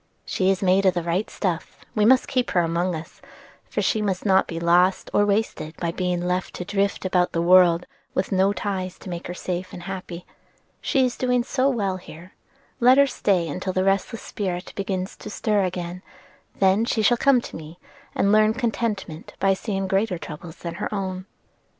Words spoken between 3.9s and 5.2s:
must not be lost